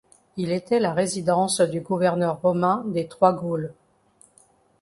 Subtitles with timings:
[0.35, 3.71] Il était la résidence du gouverneur romain des Trois Gaules.